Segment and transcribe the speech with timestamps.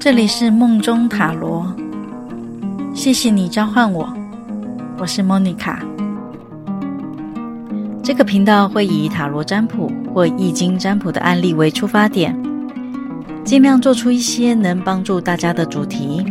[0.00, 1.66] 这里是梦中塔罗，
[2.94, 4.08] 谢谢你召唤我，
[4.96, 5.84] 我是莫妮卡。
[8.00, 12.32] 这个频道会以塔罗占卜或易经占卜的案例为出发点，
[13.44, 16.24] 尽量做出一些能帮助大家的主题。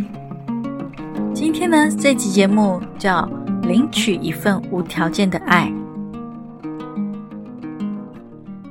[1.34, 3.30] 今天呢，这集节目叫
[3.68, 5.70] “领取一份无条件的爱”。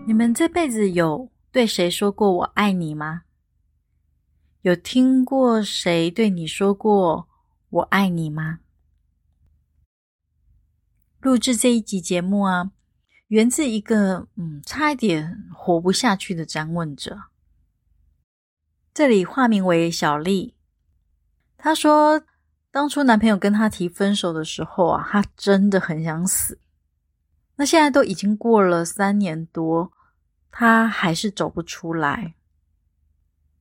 [0.07, 3.21] 你们这辈子有对谁说过“我爱你”吗？
[4.67, 7.29] 有听过谁对你说过
[7.71, 8.59] “我爱你”吗？
[11.21, 12.73] 录制这一集节目啊，
[13.29, 17.17] 源自一个嗯，差一点活不下去的占问者。
[18.93, 20.57] 这里化名为小丽。
[21.57, 22.25] 她说，
[22.73, 26.59] 当初男朋友跟她提分手的时候啊，她真的很想死。
[27.55, 29.93] 那现在都已经过了三年多，
[30.51, 32.35] 她还是走不出来。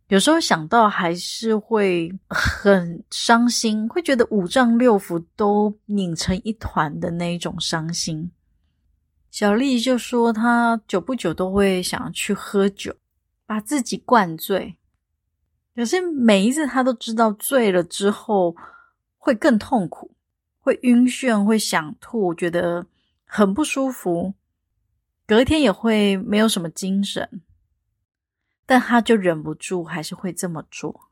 [0.08, 8.32] 有时候想到还是会 很伤心，会觉得五脏六腑都拧成一团的那一种伤心。
[9.32, 12.96] 小丽就说，她久不久都会想要去喝酒，
[13.46, 14.78] 把自己灌醉。
[15.76, 18.56] 可是每一次她都知道醉了之后
[19.18, 20.12] 会更痛苦，
[20.60, 22.86] 会晕眩，会想吐，觉得
[23.26, 24.36] 很不舒服，
[25.26, 27.42] 隔天也会没有什么精神。
[28.66, 31.10] 但他就忍不住，还是会这么做。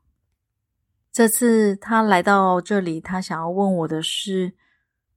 [1.12, 4.54] 这次他来到这里，他想要问我的是：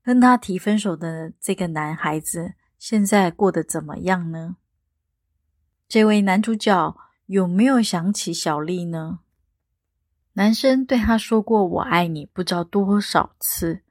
[0.03, 4.57] 跟他提分手的这个男孩子，现在过得怎么样呢？
[5.88, 9.19] 这位男主角有没有想起小丽呢？
[10.33, 13.81] 男生对他说过“我爱你”不知道多少次，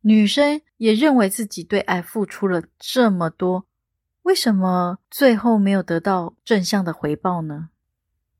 [0.00, 3.66] 女生也认为自己对爱付出了这么多，
[4.22, 7.69] 为什么最后没有得到正向的回报呢？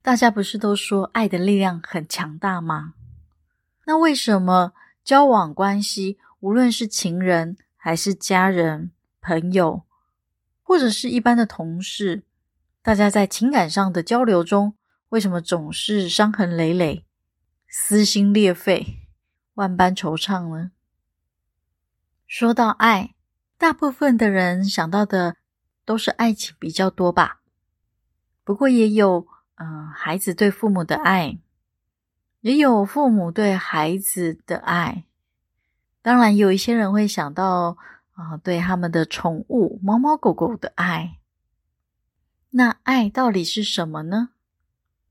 [0.03, 2.95] 大家不是都说爱的力量很强大吗？
[3.85, 4.73] 那为什么
[5.05, 9.83] 交往关系，无论是情人还是家人、朋友，
[10.63, 12.23] 或者是一般的同事，
[12.83, 14.75] 大家在情感上的交流中，
[15.11, 17.05] 为什么总是伤痕累累、
[17.69, 19.07] 撕心裂肺、
[19.55, 20.71] 万般惆怅呢？
[22.27, 23.15] 说到爱，
[23.59, 25.37] 大部分的人想到的
[25.85, 27.43] 都是爱情比较多吧？
[28.43, 29.29] 不过也有。
[29.63, 31.39] 嗯，孩子对父母的爱，
[32.41, 35.05] 也有父母对孩子的爱。
[36.01, 37.77] 当然，有一些人会想到
[38.13, 41.19] 啊，对他们的宠物猫猫狗狗的爱。
[42.49, 44.31] 那爱到底是什么呢？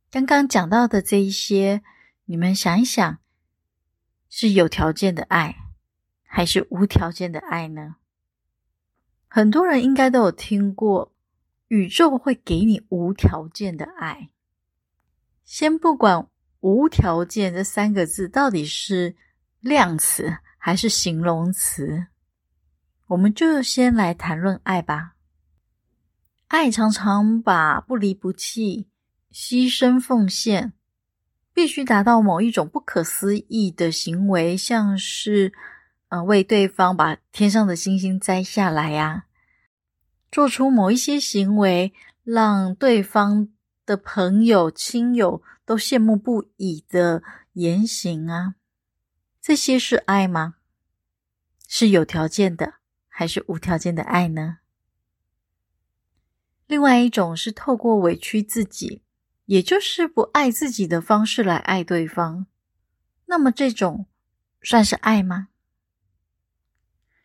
[0.09, 1.83] 刚刚讲到的这一些，
[2.25, 3.19] 你们想一想，
[4.31, 5.57] 是有条件的爱，
[6.25, 7.97] 还是无条件的爱呢？
[9.27, 11.11] 很多人应该都有听过，
[11.67, 14.31] 宇宙会给你无条件的爱。
[15.49, 16.27] 先不管
[16.61, 19.15] “无条件”这三个字到底是
[19.59, 22.05] 量词还是形容词，
[23.07, 25.15] 我们就先来谈论爱吧。
[26.49, 28.89] 爱常常把不离不弃、
[29.33, 30.73] 牺牲奉献，
[31.51, 35.51] 必须达到某一种不可思议的行为，像是
[36.09, 39.25] 呃为对方把天上的星星摘下来呀，
[40.31, 41.91] 做出某一些行为，
[42.23, 43.49] 让对方。
[43.89, 47.23] 的朋友、亲友都羡慕不已的
[47.53, 48.53] 言行啊，
[49.41, 50.57] 这些是爱吗？
[51.67, 52.75] 是有条件的，
[53.07, 54.59] 还是无条件的爱呢？
[56.67, 59.01] 另外一种是透过委屈自己，
[59.45, 62.45] 也就是不爱自己的方式来爱对方，
[63.25, 64.05] 那么这种
[64.61, 65.47] 算是爱吗？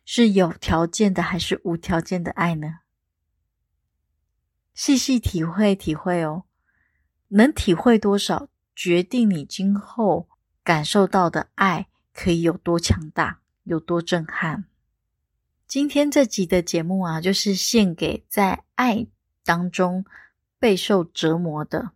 [0.03, 2.79] 是有条件的，还是无条件的爱呢？
[4.73, 6.45] 细细体会体会哦。
[7.29, 10.27] 能体会多少，决定你今后
[10.63, 14.65] 感受到的爱可以有多强大，有多震撼。
[15.67, 19.07] 今天这集的节目啊，就是献给在爱
[19.43, 20.05] 当中
[20.59, 21.91] 备受折磨的，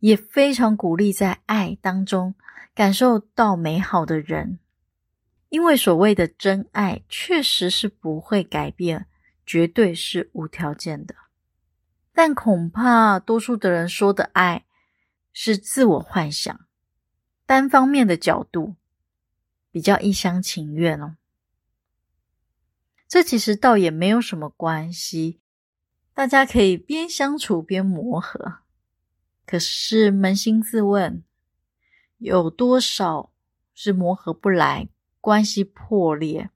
[0.00, 2.34] 也非常鼓励在爱当中
[2.74, 4.58] 感受到美好的人，
[5.48, 9.06] 因为所谓的真爱确实是不会改变，
[9.46, 11.14] 绝对是无条件的。
[12.14, 14.64] 但恐怕多数的人说的爱
[15.32, 16.66] 是自我幻想、
[17.44, 18.76] 单方面的角度，
[19.72, 21.16] 比较一厢情愿哦。
[23.08, 25.40] 这其实倒也没有什么关系，
[26.14, 28.58] 大家可以边相处边磨合。
[29.44, 31.22] 可是扪心自问，
[32.18, 33.32] 有多少
[33.74, 34.88] 是磨合不来、
[35.20, 36.48] 关系破裂，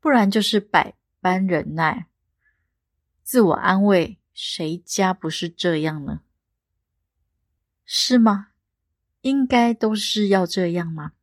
[0.00, 2.08] 不然就是百般忍耐、
[3.22, 4.17] 自我安慰。
[4.40, 6.20] 谁家不是这样呢？
[7.84, 8.50] 是吗？
[9.22, 11.14] 应该都是要这样吗？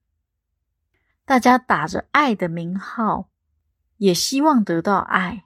[1.23, 3.29] 大家打着爱的名号，
[3.95, 5.45] 也希望得到爱，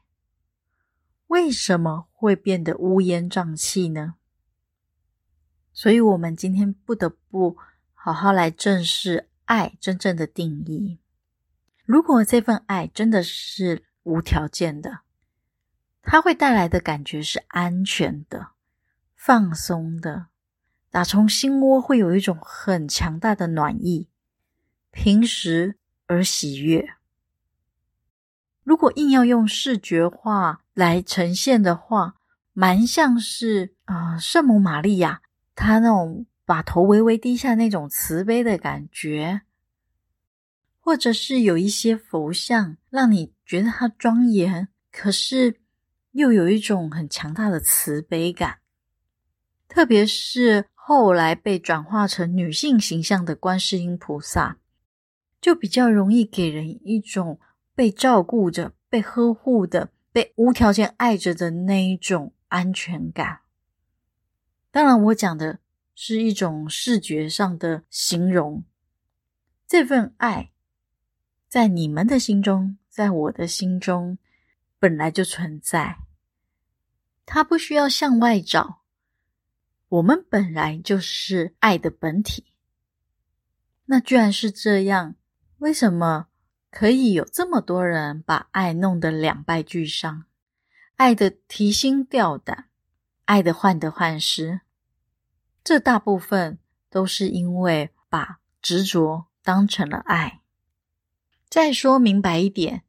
[1.28, 4.16] 为什么会变得乌烟瘴气呢？
[5.72, 7.56] 所以，我们今天不得不
[7.94, 10.98] 好好来正视爱真正的定义。
[11.86, 15.02] 如果这份爱真的是无条件的，
[16.12, 18.48] 它会带来的感觉是安全的、
[19.16, 20.26] 放松的，
[20.90, 24.08] 打从心窝会有一种很强大的暖意。
[24.90, 25.78] 平实
[26.08, 26.96] 而喜悦。
[28.64, 32.16] 如果硬要用视觉化来呈现的话，
[32.54, 35.22] 蛮像是啊、圣母玛利亚，
[35.54, 39.42] 她那种把头微微低下那种慈悲的感觉，
[40.80, 45.60] 或者是有一些佛像，让你觉得它庄严，可是
[46.12, 48.60] 又有一种很强大的慈悲感。
[49.68, 54.58] 特别是后来被转化成女性形象的观世音菩萨。
[55.42, 57.40] 就比较容易给人一种
[57.74, 63.40] 被照顾着、被呵护的、被无条件爱着的那一种安全感。
[64.70, 65.60] 当然，我讲的
[65.96, 68.66] 是一种视觉上的形容。
[69.66, 70.52] 这份爱
[71.48, 74.18] 在你们的心中，在我的心中
[74.80, 75.98] 本来就存在，
[77.26, 78.82] 它不需要向外找。
[79.90, 82.46] 我们本来就是爱的本体。
[83.86, 85.16] 那居然是这样。
[85.58, 86.28] 为什么
[86.72, 90.24] 可以有这么多人把爱弄得两败俱伤？
[90.96, 92.70] 爱的提心吊胆，
[93.26, 94.62] 爱的患得患失，
[95.64, 96.60] 这大部分
[96.90, 100.42] 都是因为把执着当成了爱。
[101.50, 102.84] 再说明白一点，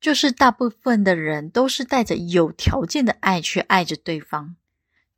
[0.00, 4.56] 就是大部分的人都是带着有条件的爱去爱着对方，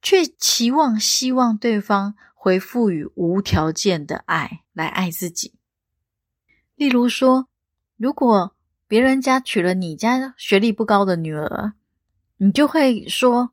[0.01, 5.55] 却期望、希望对方回复予无条件的爱来爱自己。
[6.77, 7.49] 例如说，
[7.97, 8.55] 如果
[8.87, 11.73] 别人家娶了你家学历不高的女儿，
[12.37, 13.51] 你就会说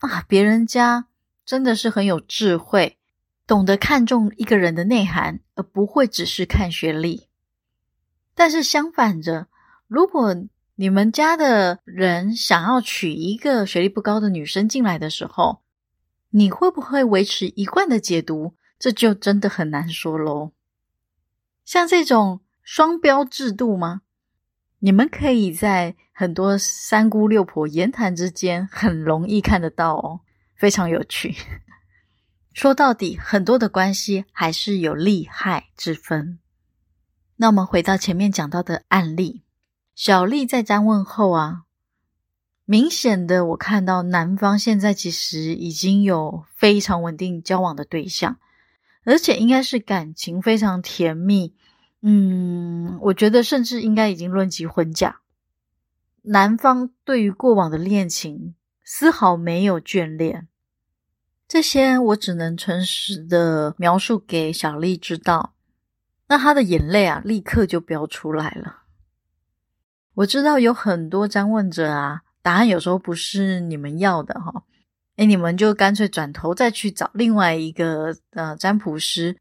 [0.00, 1.06] 啊，别人家
[1.46, 2.98] 真的是很有智慧，
[3.46, 7.28] 懂得看重一个人的内涵，而不会只是看学历。
[8.34, 9.46] 但是相反着，
[9.88, 10.36] 如果
[10.76, 15.62] 你们家的人想要娶一个学历不高的女生进来的时候，
[16.30, 18.54] 你会不会维持一贯的解读？
[18.78, 20.52] 这就真的很难说喽。
[21.64, 22.40] 像这种。
[22.70, 24.02] 双标制度吗？
[24.80, 30.20] 你们可以在很多三姑六婆言谈之间很容易看得到哦，
[30.54, 31.34] 非常有趣。
[32.52, 36.40] 说到底，很多的关系还是有利害之分。
[37.36, 39.40] 那我们回到前面讲到的案例，
[39.98, 41.62] 小丽在詹问后啊，
[42.64, 48.38] 明显的我看到男方现在其实已经有非常稳定交往的对象，
[49.02, 51.52] 而且应该是感情非常甜蜜。
[52.00, 55.18] 嗯，我觉得甚至应该已经论及婚嫁。
[56.22, 58.54] 男方对于过往的恋情
[58.84, 60.46] 丝毫没有眷恋，
[61.48, 65.54] 这些我只能诚实的描述给小丽知道。
[66.28, 68.82] 那她的眼泪啊，立刻就飙出来了。
[70.18, 74.64] 我知道有很多张问者啊，答案有时候不是你们要的哈，
[75.14, 79.36] 诶，你们就干脆转头再去找另外一个呃占卜师。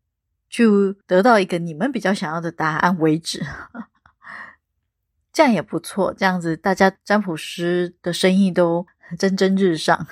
[0.50, 3.44] 就得到一个你们比较想要的答案为止，
[5.34, 6.14] 这样也不错。
[6.14, 8.86] 这样子，大家占卜师的生意都
[9.20, 10.08] 蒸蒸日上。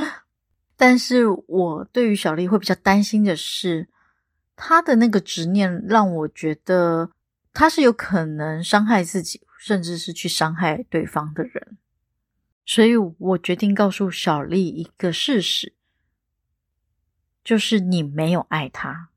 [0.76, 3.88] 但是我对于小丽会比较担心的是，
[4.54, 7.10] 她的那个执念让我觉得
[7.54, 11.78] 她是有可能伤害自己，甚至是去伤害对方的人。
[12.66, 15.74] 所以我决定告诉小丽一个事实，
[17.44, 19.10] 就是你没有爱他。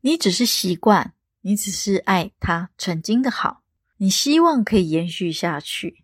[0.00, 3.62] 你只是习惯，你只是爱他曾经的好，
[3.98, 6.02] 你希望可以延续下去。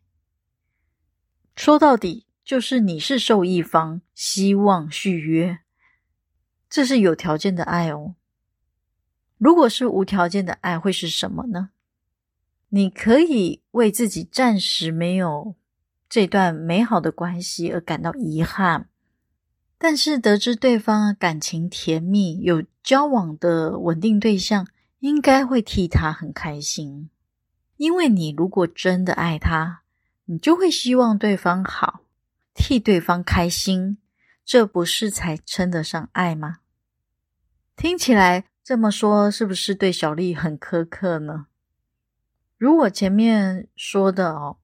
[1.57, 5.61] 说到底，就是你是受益方，希望续约，
[6.69, 8.15] 这是有条件的爱哦。
[9.39, 11.71] 如果是无条件的爱，会是什么呢？
[12.75, 15.55] 你可以为自己暂时没有
[16.09, 18.89] 这段美好的关系而感到遗憾。
[19.79, 24.67] 但是得知对方感情甜蜜，有交往的稳定对象，
[24.99, 27.11] 应该会替他很开心。
[27.77, 29.83] 因为你如果真的爱他，
[30.25, 32.01] 你就会希望对方好，
[32.55, 33.99] 替对方开心，
[34.45, 36.59] 这不是才称得上爱吗？
[37.77, 41.47] 听起来这么说，是不是对小丽很苛刻呢？
[42.65, 44.57] 如果前面说的哦，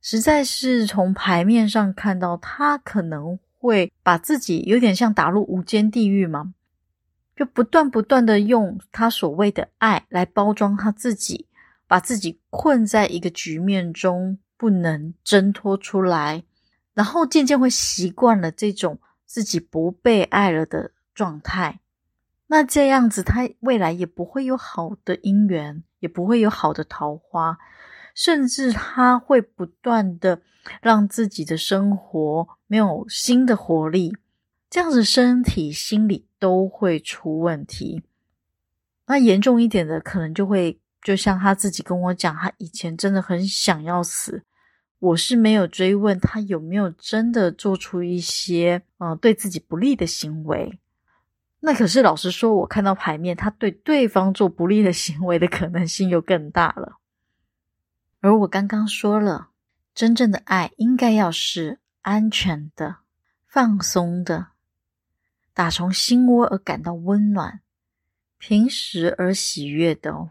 [0.00, 3.38] 实在是从牌面上看到他可能。
[3.58, 6.54] 会把自己有点像打入无间地狱吗？
[7.34, 11.48] 就不断不断的用他所谓的爱来包装他自己，
[11.88, 16.44] 把自己困在一个局面中，不能挣脱出来，
[16.94, 21.80] 然后渐渐会习惯了这种自己不被爱了的状态。
[22.46, 27.58] 那这样子，他未来也不会有好的姻缘，也不会有好的桃花，
[28.14, 30.40] 甚至他会不断的
[30.80, 34.16] 让自己的生活没有新的活力，
[34.70, 38.04] 这样子身体、心理都会出问题。
[39.06, 44.44] 那严重一点的，可能就会就像他自己跟我讲，他以前真的很想要死，
[45.00, 50.78] 我是没有追问他有没有真的做出一些嗯、呃、对自己不利的行为。
[51.66, 56.98] 那可是老实说，我看到牌面，他对对方做不利的行为的可能性又更大了。
[58.20, 59.48] 而我刚刚说了，
[59.92, 62.98] 真正的爱应该要是安全的、
[63.48, 64.50] 放松的，
[65.52, 67.58] 打从心窝而感到温暖、
[68.38, 70.30] 平实而喜悦的哦。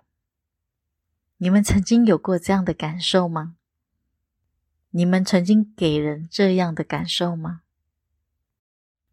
[1.35, 3.57] 你们曾经有过这样的感受吗？
[4.91, 7.63] 你们曾经给人这样的感受吗？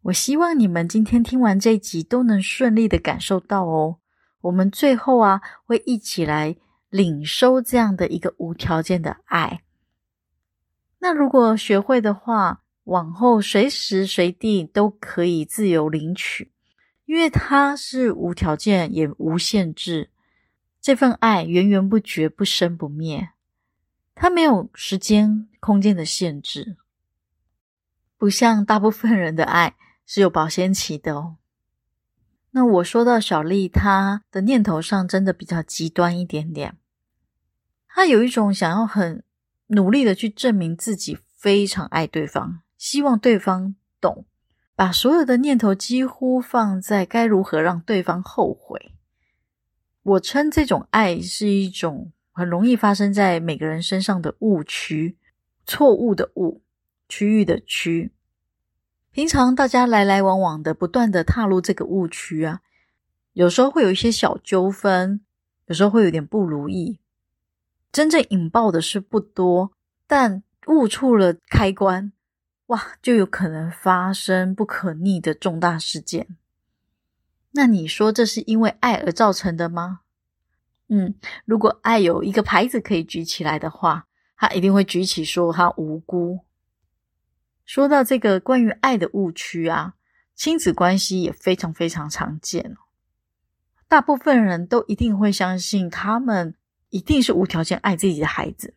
[0.03, 3.99] 我希望你们今天听完这一集都能顺利的感受到哦。
[4.41, 6.57] 我们最后啊，会一起来
[6.89, 9.63] 领收这样的一个无条件的爱。
[10.99, 16.51] 那如果学会的话，往后随时随地都可以自由领取，
[17.05, 20.09] 因为它是无条件也无限制。
[20.81, 23.29] 这份爱源源不绝，不生不灭，
[24.13, 26.75] 它没有时间空间的限制，
[28.17, 29.75] 不像大部分人的爱。
[30.05, 31.37] 是有保鲜期的哦。
[32.51, 36.77] 那我说到小丽，她的念头上真的比较极端一点点。
[37.87, 39.23] 她有一种想要很
[39.67, 44.25] 努力的去证明自己非常爱对方，希望对方懂，
[44.75, 48.93] 把所有的念头几乎放在该如何让对方后悔。
[50.03, 55.17] 我称这种爱是一种很容易发生在每个人身上的误区，
[55.65, 56.61] 错误的误，
[57.07, 58.11] 区域的区。
[59.13, 62.61] 平常大家来来往往的，不断的踏入这个误区啊，
[63.33, 65.21] 有时候会有一些小纠纷，
[65.67, 66.97] 有时候会有点不如意。
[67.91, 69.71] 真正引爆的是不多，
[70.07, 72.11] 但误触了开关，
[72.65, 76.35] 哇，就有可能发生不可逆的重大事件。
[77.51, 79.99] 那你说这是因为爱而造成的吗？
[80.87, 81.13] 嗯，
[81.45, 86.39] 如果爱有一个牌子可以举起来的话，他一定会举起说他无辜。
[87.65, 89.95] 说到这个关于爱的误区啊，
[90.35, 92.75] 亲子关系也非常非常常见。
[93.87, 96.55] 大部分人都一定会相信他们
[96.89, 98.73] 一定是无条件爱自己的孩子。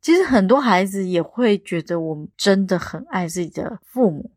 [0.00, 4.30] 其实很多孩子也会觉得我们真的很爱自己的父母，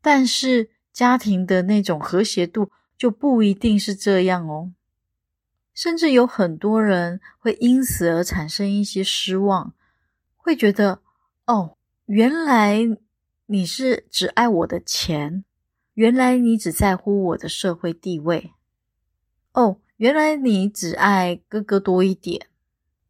[0.00, 4.72] 但是家庭的那种和谐度就不一定是这样哦。
[5.74, 9.74] 甚至有很多人会因此而产生一些失望，
[10.36, 11.02] 会觉得
[11.46, 11.76] 哦。
[12.06, 12.80] 原来
[13.46, 15.44] 你是只爱我的钱，
[15.94, 18.52] 原来你只在乎我的社会地位。
[19.52, 22.48] 哦，原来你只爱哥哥多一点，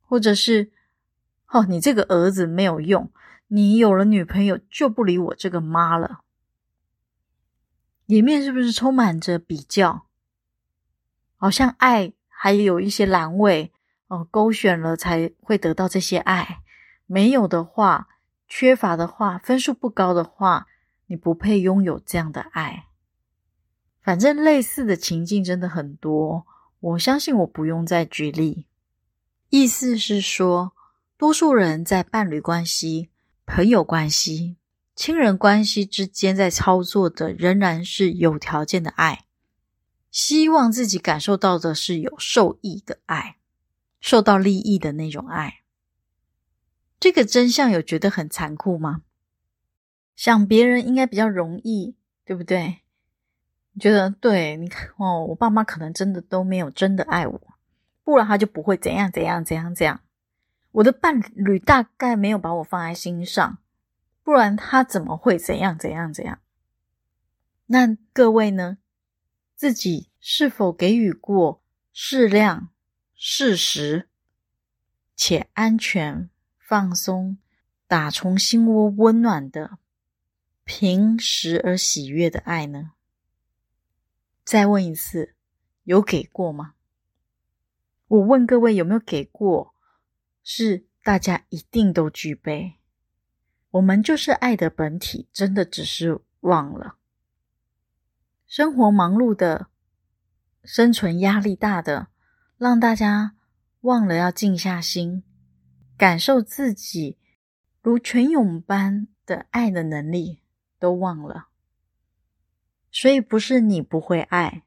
[0.02, 0.70] 或者是
[1.48, 3.10] 哦，你这个儿子没有用，
[3.48, 6.20] 你有了女朋友就不理我这个妈了。
[8.06, 10.06] 里面是不是充满着比较？
[11.36, 13.72] 好像爱还有一些阑尾
[14.08, 16.62] 哦，勾选了才会得到这些爱，
[17.06, 18.08] 没有的话。
[18.54, 20.66] 缺乏的话，分数不高的话，
[21.06, 22.84] 你不配拥有这样的爱。
[24.02, 26.46] 反正类似的情境真的很多，
[26.78, 28.66] 我相信我不用再举例。
[29.48, 30.74] 意思是说，
[31.16, 33.08] 多数人在伴侣关系、
[33.46, 34.58] 朋友关系、
[34.94, 39.24] 亲人关系之间，在操作的仍然是有条件的爱，
[40.10, 43.38] 希望自己感受到的是有受益的爱，
[43.98, 45.61] 受到利益的那种爱。
[47.02, 49.02] 这个真相有觉得很残酷吗？
[50.14, 52.82] 想别人应该比较容易，对不对？
[53.72, 54.56] 你觉得对？
[54.56, 57.40] 你看哦，我爸妈可能真的都没有真的爱我，
[58.04, 60.00] 不然他就不会怎样怎样怎样怎样。
[60.70, 63.58] 我的伴侣大概没有把我放在心上，
[64.22, 66.38] 不然他怎么会怎样怎样怎样？
[67.66, 68.78] 那各位呢？
[69.56, 71.60] 自己是否给予过
[71.92, 72.68] 适量、
[73.16, 74.08] 适时
[75.16, 76.28] 且安全？
[76.72, 77.36] 放松，
[77.86, 79.76] 打从心窝温暖的、
[80.64, 82.92] 平实而喜悦的爱呢？
[84.42, 85.34] 再问一次，
[85.82, 86.72] 有给过吗？
[88.08, 89.74] 我问各位有没有给过？
[90.42, 92.78] 是大家一定都具备。
[93.72, 96.96] 我们就是爱的本体，真的只是忘了。
[98.46, 99.66] 生活忙碌的，
[100.64, 102.06] 生存压力大的，
[102.56, 103.36] 让大家
[103.82, 105.22] 忘了要静下心，
[106.02, 107.16] 感受自己
[107.80, 110.40] 如泉涌般的爱的能力，
[110.80, 111.46] 都忘了。
[112.90, 114.64] 所以不是你不会爱，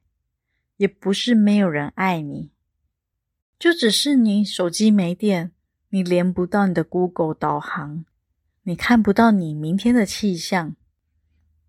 [0.78, 2.54] 也不是没有人爱你，
[3.60, 5.52] 就只是你手机没电，
[5.90, 8.06] 你连不到你的 Google 导航，
[8.64, 10.78] 你看不到你明天的气象。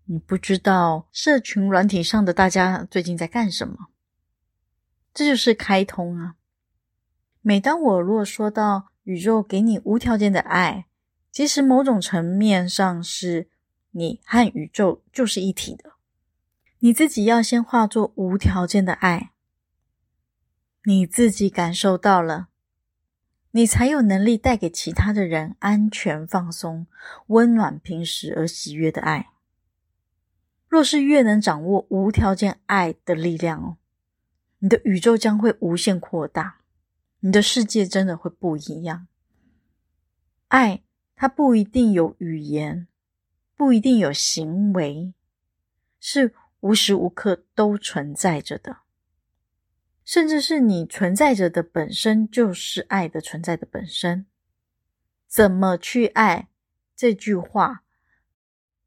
[0.05, 3.87] 你不知道社群软体上的大家最近在干什么，
[5.13, 6.35] 这就是开通啊。
[7.41, 10.85] 每当我如果说到宇宙给你无条件的爱，
[11.31, 13.47] 其实某种层面上是
[13.91, 15.93] 你和宇宙就是一体的。
[16.79, 19.31] 你自己要先化作无条件的爱，
[20.83, 22.49] 你自己感受到了，
[23.51, 26.85] 你才有能力带给其他的人安全、放松、
[27.27, 29.29] 温暖、平实而喜悦的爱。
[30.67, 33.77] 若是越能掌握无条件爱的力量哦，
[34.59, 36.57] 你的宇宙将会无限扩大，
[37.19, 39.07] 你的世界真的会不一样。
[40.47, 40.83] 爱
[41.15, 42.87] 它不一定有语言，
[43.55, 45.13] 不一定有行为，
[45.99, 48.77] 是无时无刻都存在着的，
[50.05, 54.25] 甚至是你存在着的本身就是爱的存在的本身。
[55.27, 56.49] 怎么去爱？
[56.95, 57.83] 这句话。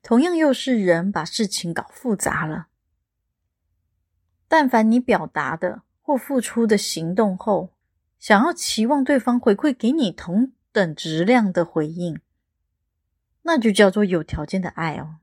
[0.03, 2.69] 同样又是人把事情搞复杂了。
[4.49, 7.75] 但凡你表达的或付出的行动后，
[8.21, 12.21] 想要期望对方回馈给你同等质量的回应，
[13.43, 15.17] 那就叫做有条件的爱哦。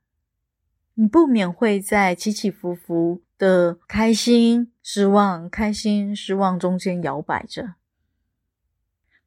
[0.96, 7.76] 你不免会在起起伏伏的开心、失望、开心、失望中间摇摆着，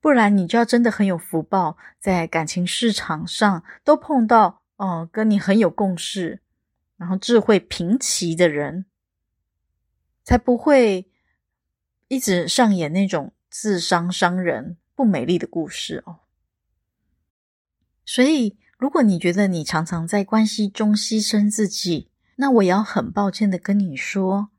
[0.01, 4.59] 不然你就要真的很有福报，在感情市场上都碰到。
[4.77, 6.41] 哦，跟你很有共识，
[6.97, 8.87] 然后智慧平齐的人，
[10.25, 11.11] 才不会
[12.09, 16.21] 一直上演那种自伤伤人、不美丽的故事哦。
[18.07, 24.51] 所以，如果你觉得你常常在关系中牺牲自己，那我也要很抱歉的跟你说，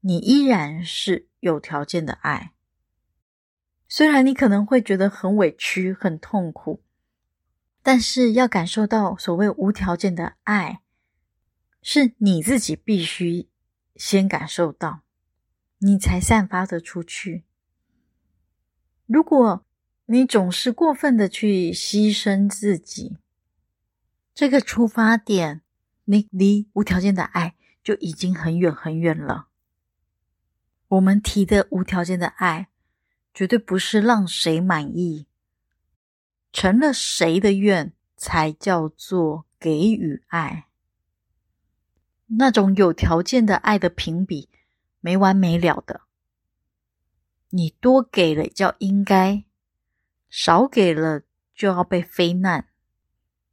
[0.00, 2.52] 你依然是有条件的爱。
[3.88, 6.82] 虽然你可能会觉得很委屈、很痛苦。
[7.80, 10.82] 但是要感受到所谓无条件的爱，
[11.80, 13.48] 是你自己必须
[13.94, 15.04] 先感受到，
[15.78, 17.44] 你才散发得出去。
[19.08, 19.64] 如果
[20.04, 23.16] 你总是过分的去牺牲自己，
[24.34, 25.62] 这个出发点，
[26.04, 29.48] 你离无条件的爱就已经很远很远了。
[30.88, 32.68] 我们提的无条件的爱，
[33.32, 35.26] 绝对不是让谁满意。
[36.52, 40.66] 成了谁的愿，才叫做给予爱。
[42.26, 44.50] 那种有条件的爱的评比，
[45.00, 46.02] 没完没了的。
[47.50, 49.44] 你多给了叫应该，
[50.28, 51.22] 少给了
[51.54, 52.68] 就要被非难，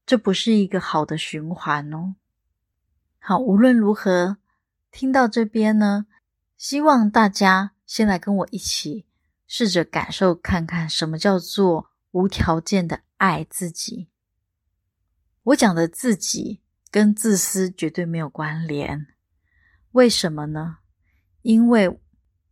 [0.06, 2.16] 这不是一个好的循环哦。
[3.20, 4.38] 好，无论如何，
[4.92, 6.08] 听到这边呢，
[6.58, 9.06] 希望大家先来跟我一起
[9.48, 11.92] 试着感受看看，什么叫做。
[12.16, 14.08] 无条件的爱自己，
[15.44, 19.08] 我讲的自己跟自私绝对没有关联。
[19.92, 20.78] 为什么呢？
[21.42, 22.00] 因为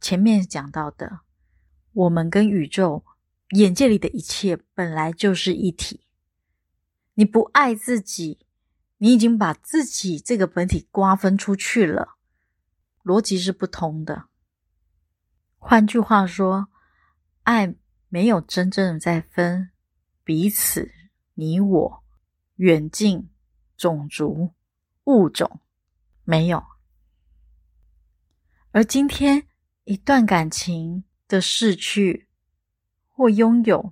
[0.01, 1.21] 前面讲到的，
[1.93, 3.05] 我们跟宇宙
[3.51, 6.01] 眼界里的一切本来就是一体。
[7.13, 8.39] 你不爱自己，
[8.97, 12.17] 你已经把自己这个本体瓜分出去了，
[13.03, 14.25] 逻辑是不通的。
[15.57, 16.67] 换句话说，
[17.43, 17.75] 爱。
[18.09, 19.71] 没有真正的在分
[20.23, 20.91] 彼此、
[21.33, 22.03] 你我、
[22.57, 23.27] 远近、
[23.75, 24.51] 种族、
[25.05, 25.61] 物种，
[26.23, 26.63] 没有。
[28.69, 29.47] 而今天
[29.85, 32.27] 一段感情的逝去
[33.09, 33.91] 或拥有，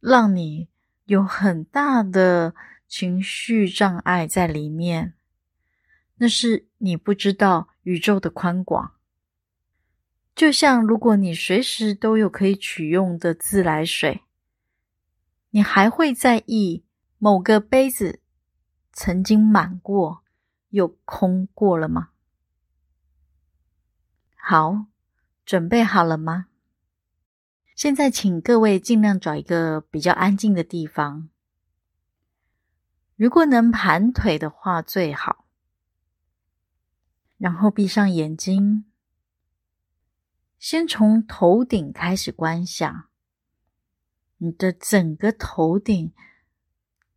[0.00, 0.68] 让你
[1.06, 2.54] 有很大的
[2.86, 5.14] 情绪障碍在里面，
[6.16, 8.96] 那是你不知道宇宙的宽广。
[10.34, 14.20] 就像如果你随时都有可以取用的自来水，
[15.48, 16.84] 你还会在意
[17.16, 18.20] 某个杯子
[18.92, 20.22] 曾经满过
[20.68, 22.10] 又空过了吗？
[24.36, 24.84] 好，
[25.50, 26.46] 准备好了吗？
[27.74, 31.28] 现在请各位尽量找一个比较安静的地方，
[33.16, 35.44] 如果能盘腿的话最好，
[37.36, 38.84] 然后闭上眼睛。
[40.56, 43.08] 先从头顶开始观想，
[44.36, 46.12] 你的整个头顶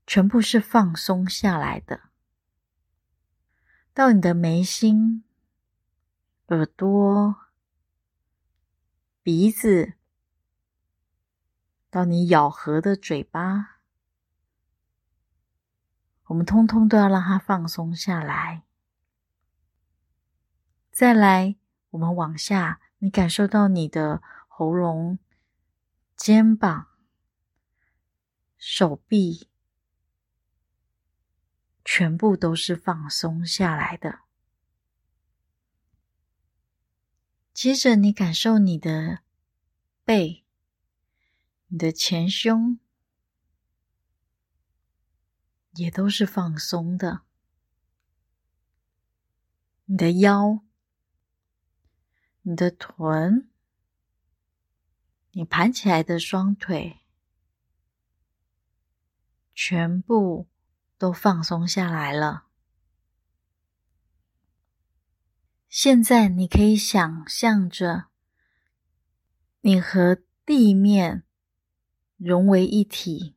[0.07, 2.09] 全部是放松下来的，
[3.93, 5.23] 到你的眉心、
[6.47, 7.42] 耳朵、
[9.23, 9.93] 鼻子，
[11.89, 13.77] 到你咬合的嘴巴，
[16.25, 18.65] 我们通通都要让它放松下来。
[20.91, 21.55] 再来，
[21.91, 25.17] 我们往下，你感受到你的喉咙、
[26.17, 26.87] 肩膀、
[28.57, 29.47] 手臂。
[31.85, 34.22] 全部都是放松下来的。
[37.53, 39.19] 接着，你感受你的
[40.03, 40.43] 背、
[41.67, 42.79] 你的前胸，
[45.75, 47.21] 也都是放松的。
[49.85, 50.63] 你的腰、
[52.41, 53.49] 你的臀、
[55.31, 56.99] 你盘起来的双腿，
[59.53, 60.47] 全部。
[60.95, 62.45] 都放松下来了。
[65.75, 68.05] 现在你可以想象着，
[69.61, 71.23] 你和地面
[72.15, 73.35] 融为一体，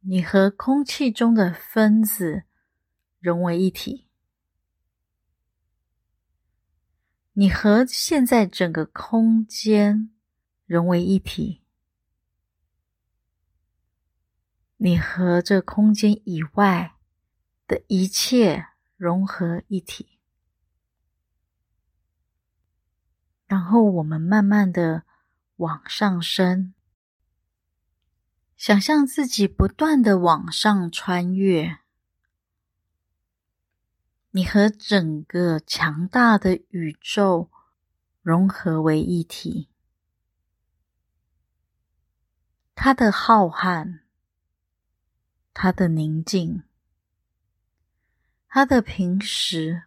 [0.00, 2.42] 你和空气中的分子
[3.20, 4.08] 融为一体，
[7.34, 10.10] 你和现在整个空间
[10.66, 11.62] 融为一体。
[14.78, 16.95] 你和这空间以外
[17.66, 20.18] 的一切融合一体，
[23.46, 25.04] 然后我们慢慢的
[25.56, 26.74] 往上升，
[28.56, 31.78] 想象自己不断的往上穿越，
[34.30, 37.50] 你和整个强大的宇宙
[38.22, 39.68] 融合为一体，
[42.74, 44.00] 它的浩瀚。
[45.58, 46.64] 它的宁静，
[48.58, 49.82] 他的平时，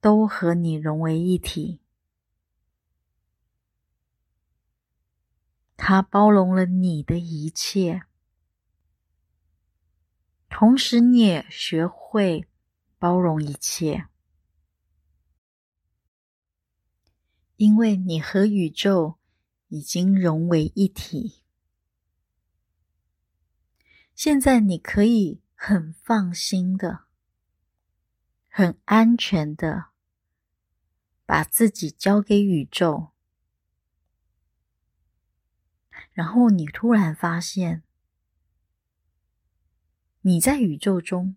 [0.00, 1.80] 都和你融为一体。
[5.76, 8.02] 他包容了你的一切，
[10.48, 12.46] 同时你也学会
[12.96, 14.06] 包容一切，
[17.56, 19.18] 因为你和宇宙
[19.66, 21.42] 已经融为一体。
[24.14, 27.04] 现在你可以很放心的、
[28.48, 29.90] 很安全的
[31.24, 33.10] 把自己交给宇宙，
[36.10, 37.84] 然后你突然发现，
[40.22, 41.36] 你在宇宙中，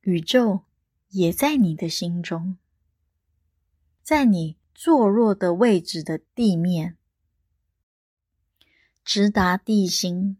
[0.00, 0.64] 宇宙
[1.10, 2.58] 也在你的心中，
[4.02, 6.98] 在你坐落的位置的地面，
[9.04, 10.38] 直达地心。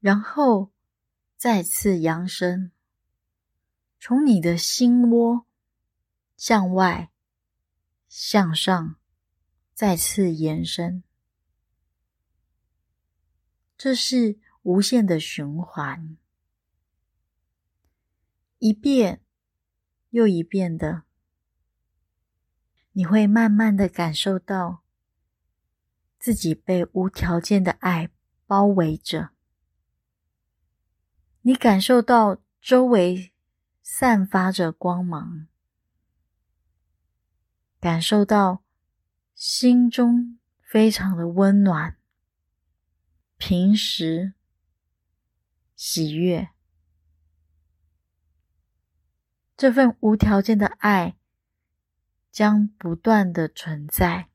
[0.00, 0.70] 然后
[1.36, 2.70] 再次扬升，
[3.98, 5.44] 从你的心窝
[6.36, 7.10] 向外、
[8.08, 8.96] 向上，
[9.74, 11.02] 再次延伸。
[13.76, 16.16] 这是无限的循环，
[18.58, 19.20] 一遍
[20.10, 21.02] 又一遍的，
[22.92, 24.82] 你会慢慢的感受到
[26.18, 28.10] 自己被无条件的爱
[28.46, 29.30] 包围着。
[31.48, 33.32] 你感受到周围
[33.80, 35.46] 散发着光芒，
[37.80, 38.62] 感受到
[39.34, 41.96] 心中非常的温暖、
[43.38, 44.34] 平实、
[45.74, 46.50] 喜悦。
[49.56, 51.16] 这份无条件的爱
[52.30, 54.28] 将不断的存在，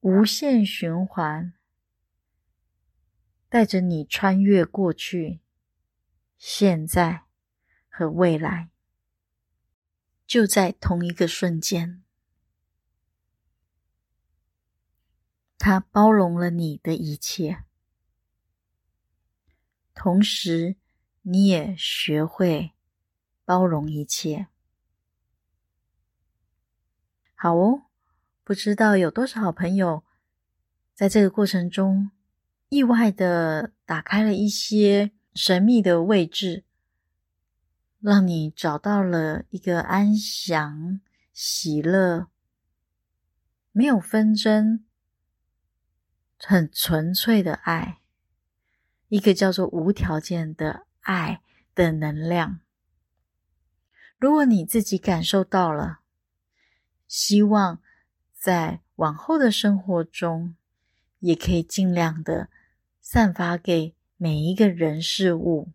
[0.00, 1.54] 无限循环。
[3.50, 5.40] 带着你穿越过去、
[6.38, 7.24] 现在
[7.88, 8.70] 和未来，
[10.24, 12.04] 就在同一个瞬间，
[15.58, 17.64] 它包容了你的一切，
[19.92, 20.76] 同时
[21.22, 22.72] 你也学会
[23.44, 24.46] 包容一切。
[27.34, 27.86] 好哦，
[28.44, 30.04] 不知道有多少好朋友
[30.94, 32.12] 在这个过程中，
[32.70, 36.64] 意外的打开了一些神秘的位置，
[38.00, 41.00] 让你找到了一个安详、
[41.32, 42.28] 喜乐、
[43.72, 44.84] 没有纷争、
[46.38, 47.98] 很纯粹的爱，
[49.08, 51.42] 一个叫做无条件的爱
[51.74, 52.60] 的能量。
[54.16, 56.02] 如果你自己感受到了，
[57.08, 57.82] 希望
[58.32, 60.54] 在往后的生活中，
[61.18, 62.48] 也可以尽量的
[63.00, 65.70] 散发给每一个人事物，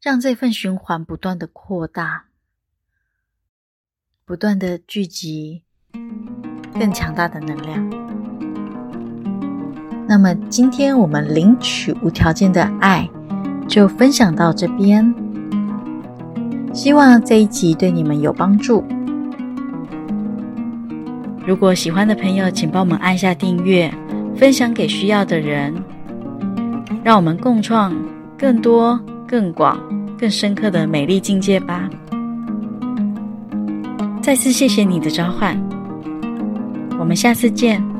[0.00, 2.26] 让这份循环不断的扩大，
[4.24, 5.62] 不断的聚集
[6.78, 7.90] 更强大的能量。
[10.06, 13.08] 那么，今天我们领取无条件的爱
[13.66, 15.12] 就分享到这边，
[16.74, 18.84] 希望这一集对你们有帮助。
[21.46, 23.92] 如果喜欢的朋友，请帮我们按下订阅，
[24.36, 25.74] 分享给需要的人，
[27.02, 27.94] 让我们共创
[28.38, 29.78] 更多、更广、
[30.18, 31.88] 更深刻的美丽境界吧。
[34.20, 35.56] 再次谢谢你的召唤，
[36.98, 37.93] 我们下次见。